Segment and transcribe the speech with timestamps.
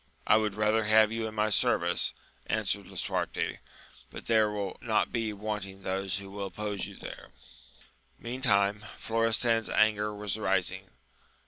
[0.25, 2.15] I had rather have you in my service,
[2.47, 3.59] answered Lisuarte;
[4.09, 7.29] but there will not be wanting those who will oppose you there.
[8.17, 10.89] Meantime Florestan's anger was rising.